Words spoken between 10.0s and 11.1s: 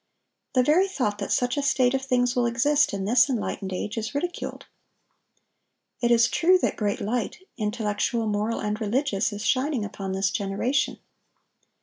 this generation.